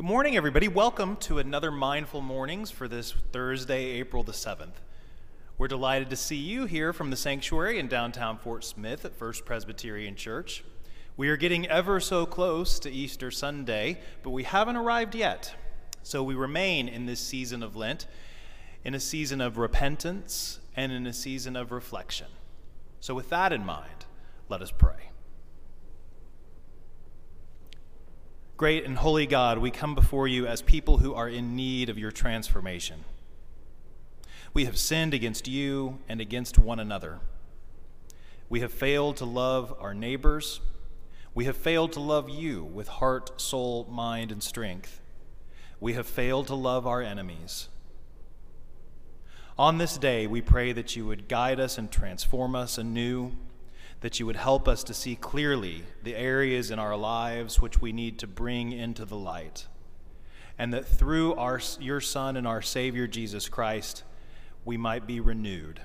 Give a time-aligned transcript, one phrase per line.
[0.00, 0.66] Good morning, everybody.
[0.66, 4.80] Welcome to another Mindful Mornings for this Thursday, April the 7th.
[5.58, 9.44] We're delighted to see you here from the sanctuary in downtown Fort Smith at First
[9.44, 10.64] Presbyterian Church.
[11.18, 15.54] We are getting ever so close to Easter Sunday, but we haven't arrived yet.
[16.02, 18.06] So we remain in this season of Lent,
[18.82, 22.28] in a season of repentance and in a season of reflection.
[23.00, 24.06] So, with that in mind,
[24.48, 25.10] let us pray.
[28.60, 31.98] Great and holy God, we come before you as people who are in need of
[31.98, 33.06] your transformation.
[34.52, 37.20] We have sinned against you and against one another.
[38.50, 40.60] We have failed to love our neighbors.
[41.34, 45.00] We have failed to love you with heart, soul, mind, and strength.
[45.80, 47.68] We have failed to love our enemies.
[49.58, 53.32] On this day, we pray that you would guide us and transform us anew
[54.00, 57.92] that you would help us to see clearly the areas in our lives which we
[57.92, 59.66] need to bring into the light.
[60.58, 64.02] And that through our, your Son and our Savior Jesus Christ,
[64.64, 65.80] we might be renewed.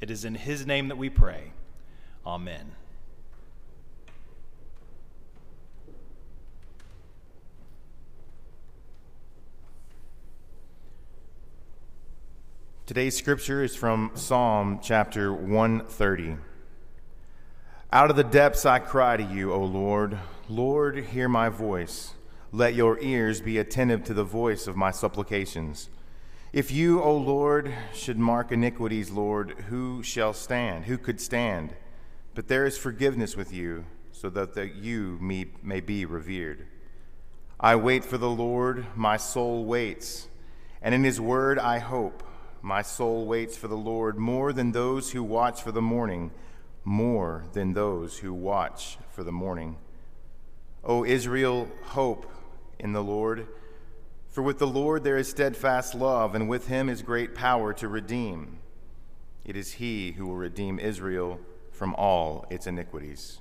[0.00, 1.52] It is in His name that we pray.
[2.26, 2.72] Amen.
[12.86, 16.49] Today's scripture is from Psalm chapter 130.
[17.92, 20.16] Out of the depths I cry to you, O Lord.
[20.48, 22.14] Lord, hear my voice.
[22.52, 25.90] Let your ears be attentive to the voice of my supplications.
[26.52, 30.84] If you, O Lord, should mark iniquities, Lord, who shall stand?
[30.84, 31.74] Who could stand?
[32.36, 36.68] But there is forgiveness with you, so that you may be revered.
[37.58, 40.28] I wait for the Lord, my soul waits,
[40.80, 42.22] and in his word I hope.
[42.62, 46.30] My soul waits for the Lord more than those who watch for the morning
[46.84, 49.76] more than those who watch for the morning.
[50.82, 52.30] O Israel, hope
[52.78, 53.46] in the Lord.
[54.28, 57.88] For with the Lord there is steadfast love, and with him is great power to
[57.88, 58.58] redeem.
[59.44, 61.40] It is he who will redeem Israel
[61.72, 63.40] from all its iniquities.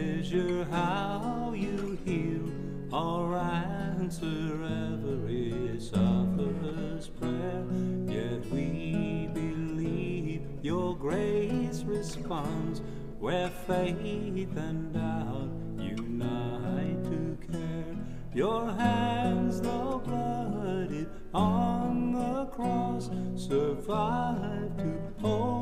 [0.00, 2.46] Measure how you heal
[2.92, 7.64] or answer every sufferer's prayer.
[8.06, 12.80] Yet we believe your grace responds
[13.18, 17.96] where faith and doubt unite to care.
[18.34, 25.57] Your hands, though blooded on the cross, survive to hold,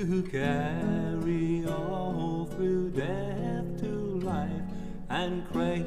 [0.00, 4.62] to carry all through death to life
[5.10, 5.79] and cradle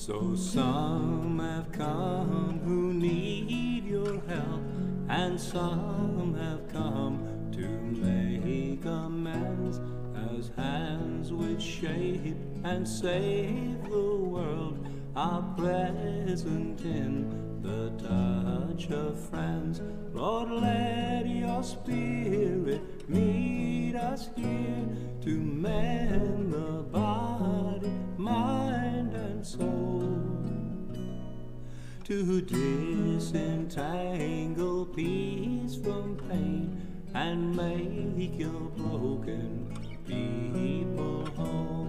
[0.00, 4.62] So some have come who need your help,
[5.10, 9.78] and some have come to make amends
[10.32, 19.82] as hands which shape and save the world are present in the touch of friends.
[20.14, 24.88] Lord, let your spirit meet us here
[25.24, 26.39] to mend
[32.10, 36.82] To disentangle peace from pain
[37.14, 39.72] and make your broken
[40.08, 41.86] people whole.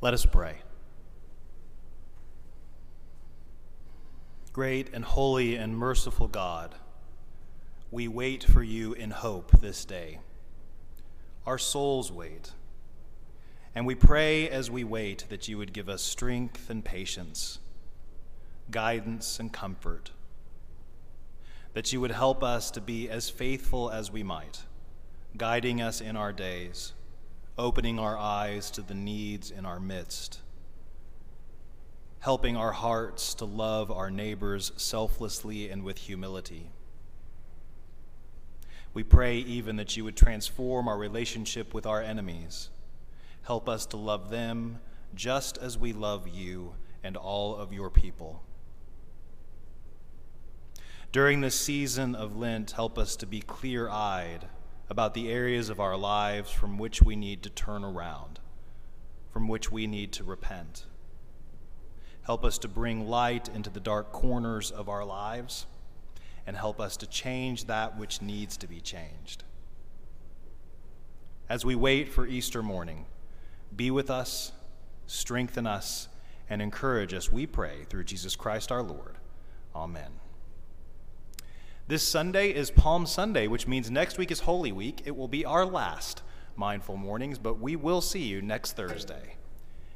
[0.00, 0.62] Let us pray.
[4.60, 6.74] Great and holy and merciful God,
[7.90, 10.18] we wait for you in hope this day.
[11.46, 12.52] Our souls wait.
[13.74, 17.58] And we pray as we wait that you would give us strength and patience,
[18.70, 20.10] guidance and comfort,
[21.72, 24.64] that you would help us to be as faithful as we might,
[25.38, 26.92] guiding us in our days
[27.56, 30.40] opening our eyes to the needs in our midst,
[32.20, 36.70] helping our hearts to love our neighbors selflessly and with humility.
[38.92, 42.68] We pray even that you would transform our relationship with our enemies.
[43.42, 44.80] Help us to love them
[45.14, 48.42] just as we love you and all of your people.
[51.10, 54.46] During this season of Lent, help us to be clear eyed
[54.90, 58.40] about the areas of our lives from which we need to turn around,
[59.32, 60.84] from which we need to repent.
[62.22, 65.66] Help us to bring light into the dark corners of our lives
[66.46, 69.44] and help us to change that which needs to be changed.
[71.48, 73.06] As we wait for Easter morning,
[73.74, 74.52] be with us,
[75.06, 76.08] strengthen us,
[76.48, 79.16] and encourage us, we pray, through Jesus Christ our Lord.
[79.74, 80.12] Amen.
[81.86, 85.02] This Sunday is Palm Sunday, which means next week is Holy Week.
[85.04, 86.22] It will be our last
[86.54, 89.36] Mindful Mornings, but we will see you next Thursday.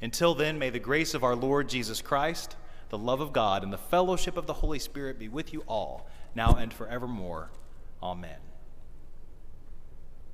[0.00, 2.56] Until then, may the grace of our Lord Jesus Christ,
[2.88, 6.08] the love of God, and the fellowship of the Holy Spirit be with you all,
[6.34, 7.50] now and forevermore.
[8.02, 8.47] Amen.